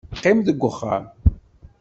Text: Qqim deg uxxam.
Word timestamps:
Qqim 0.17 0.39
deg 0.47 0.59
uxxam. 0.69 1.05